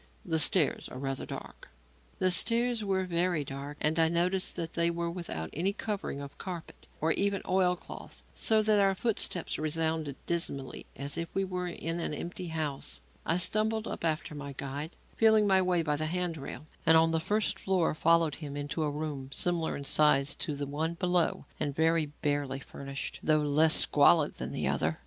The 0.25 0.39
stairs 0.39 0.89
are 0.89 0.97
rather 0.97 1.27
dark." 1.27 1.69
The 2.17 2.31
stairs 2.31 2.83
were 2.83 3.03
very 3.05 3.43
dark, 3.43 3.77
and 3.79 3.99
I 3.99 4.07
noticed 4.07 4.55
that 4.55 4.73
they 4.73 4.89
were 4.89 5.11
without 5.11 5.51
any 5.53 5.73
covering 5.73 6.19
of 6.19 6.39
carpet, 6.39 6.87
or 6.99 7.11
even 7.11 7.43
oil 7.47 7.75
cloth, 7.75 8.23
so 8.33 8.63
that 8.63 8.79
our 8.79 8.95
footsteps 8.95 9.59
resounded 9.59 10.15
dismally 10.25 10.87
as 10.95 11.19
if 11.19 11.29
we 11.35 11.43
were 11.43 11.67
in 11.67 11.99
an 11.99 12.15
empty 12.15 12.47
house. 12.47 13.01
I 13.27 13.37
stumbled 13.37 13.87
up 13.87 14.03
after 14.03 14.33
my 14.33 14.53
guide, 14.57 14.95
feeling 15.15 15.45
my 15.45 15.61
way 15.61 15.83
by 15.83 15.97
the 15.97 16.07
hand 16.07 16.35
rail, 16.35 16.63
and 16.83 16.97
on 16.97 17.11
the 17.11 17.19
first 17.19 17.59
floor 17.59 17.93
followed 17.93 18.33
him 18.41 18.57
into 18.57 18.81
a 18.81 18.89
room 18.89 19.29
similar 19.31 19.77
in 19.77 19.83
size 19.83 20.33
to 20.33 20.55
the 20.55 20.65
one 20.65 20.95
below 20.95 21.45
and 21.59 21.75
very 21.75 22.07
barely 22.23 22.59
furnished, 22.59 23.19
though 23.21 23.41
less 23.41 23.75
squalid 23.75 24.33
than 24.33 24.51
the 24.51 24.67
other. 24.67 24.97